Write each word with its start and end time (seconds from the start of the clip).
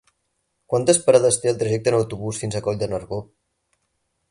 Quantes 0.73 0.99
parades 1.09 1.37
té 1.43 1.51
el 1.51 1.59
trajecte 1.59 1.93
en 1.95 1.99
autobús 1.99 2.41
fins 2.45 2.57
a 2.61 2.65
Coll 2.69 2.83
de 2.85 2.91
Nargó? 2.95 3.23